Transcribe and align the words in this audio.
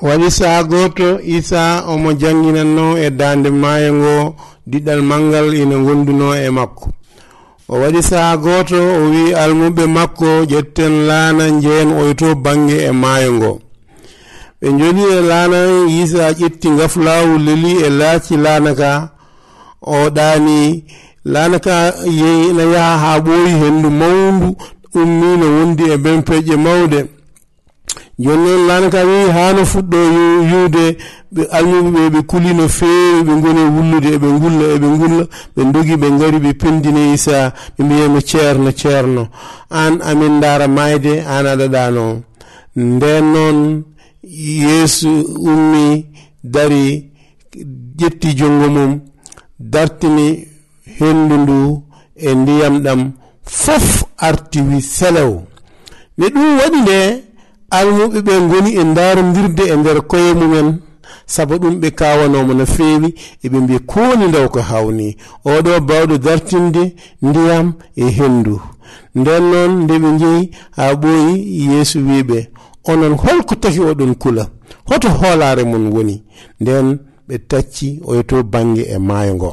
waɗi 0.00 0.30
saha 0.30 0.62
goto 0.64 1.20
isa 1.36 1.84
omo 1.92 2.12
janginanno 2.20 2.86
e 2.98 3.10
dande 3.10 3.50
maayo 3.50 3.90
ngo 3.94 4.34
diɗɗal 4.70 5.02
mangal 5.02 5.54
ina 5.54 5.76
gonduno 5.86 6.28
e 6.34 6.48
makko. 6.50 6.86
O 7.68 7.74
waɗi 7.80 8.02
saha 8.02 8.36
goto 8.36 8.76
o 8.76 9.10
wi 9.10 9.22
almuɓe 9.42 9.84
makko 9.96 10.26
ƴetten 10.50 10.94
laana 11.08 11.44
jeen 11.62 11.88
oyto 12.02 12.34
bange 12.44 12.76
e 12.88 12.90
maayo 13.02 13.30
ngo 13.38 13.52
ɓe 14.60 14.68
joli 14.78 15.02
e 15.02 15.20
laana 15.30 15.58
isa 16.00 16.24
ƴetti 16.38 16.68
ngaflawu 16.70 17.32
leli 17.46 17.72
e 17.86 17.88
laaci 17.98 18.34
laana 18.44 18.72
ka 18.80 18.92
o 19.80 20.10
ɗaani 20.16 20.58
laana 21.32 21.58
ka 21.66 21.76
na 22.56 22.62
yaha 22.74 22.96
ha 23.02 23.10
ɓooyi 23.24 23.50
hendu 23.60 23.88
mawndu 24.00 24.48
ummino 25.00 25.46
wondi 25.56 25.84
e 25.90 25.96
ben 26.04 26.20
peƴƴe 26.26 26.56
mawde 26.64 27.00
joni 28.22 28.42
noon 28.44 28.66
lanaka 28.68 29.00
wi 29.08 29.18
ha 29.34 29.44
fuɗɗo 29.72 29.98
yiwde 30.50 30.84
ɓe 31.34 31.42
ayuɓeɓe 31.56 32.02
ɓe 32.14 32.20
kuli 32.30 32.50
no 32.58 32.64
feewi 32.78 33.20
ɓe 33.26 33.32
goni 33.42 33.60
e 33.60 33.70
wullude 33.76 34.08
eɓe 34.16 34.28
gulla 34.40 34.64
eɓe 34.74 34.88
gulla 35.00 35.24
ɓe 35.54 35.62
dogi 35.72 35.94
ɓe 36.02 36.08
gari 36.18 36.38
ɓe 36.44 36.50
pendine 36.60 37.02
isa 37.14 37.36
ɓe 37.76 37.80
mbiyamo 37.84 38.20
ceerno 38.28 38.70
ceerno. 38.80 39.22
An 39.70 39.94
amin 40.10 40.40
dara 40.42 40.66
mayde 40.76 41.12
an 41.34 41.46
aɗaɗano 41.52 42.04
nden 42.76 43.24
noon 43.32 43.58
yeesu 44.22 45.10
ummi 45.50 46.06
dari 46.44 46.84
ƴetti 47.98 48.28
jongo 48.38 48.68
mum 48.76 48.92
dartini 49.58 50.28
hendu 50.98 51.34
ndu 51.42 51.58
e 52.16 52.34
ndiyam 52.34 52.74
ɗam 52.84 53.00
fof 53.44 54.04
arti 54.18 54.60
wi 54.68 54.80
selew. 54.96 55.32
Ne 56.18 56.26
ɗum 56.34 56.48
waɗi 56.58 56.80
nde 56.82 56.98
almuɓe 57.78 58.18
ɓe 58.26 58.34
goni 58.50 58.70
e 58.80 58.84
darodirde 58.96 59.64
e 59.72 59.76
nder 59.76 59.98
koye 60.10 60.32
mumen. 60.40 60.68
Saabu 61.26 61.54
ɗum 61.62 61.74
ɓe 61.80 61.88
kawanomo 61.98 62.52
no 62.58 62.64
feewi 62.74 63.08
eɓe 63.44 63.58
mbi 63.64 63.76
kowoni 63.90 64.24
ndaw 64.28 64.46
ko 64.54 64.60
hawni. 64.70 65.16
Oɗo 65.52 65.72
bawɗo 65.88 66.14
dartinde 66.26 66.82
ndiyam 67.26 67.66
e 67.96 68.04
hendu 68.18 68.60
nden 69.18 69.42
noon 69.50 69.72
nde 69.84 69.94
ɓe 70.02 70.10
jeeyi 70.20 70.50
ha 70.76 70.84
ɓooyi 71.02 71.34
yeesu 71.70 71.98
wiɓe 72.08 72.38
onon 72.90 73.14
holko 73.22 73.54
tafi 73.62 73.80
oɗon 73.90 74.14
kula 74.22 74.44
hoto 74.88 75.08
hoolare 75.18 75.64
mon 75.64 75.84
woni. 75.94 76.16
Nden 76.60 76.86
ɓe 77.28 77.34
tacci 77.50 77.88
oyoto 78.10 78.36
bange 78.52 78.82
e 78.94 78.98
maayo 78.98 79.34
ngo 79.34 79.50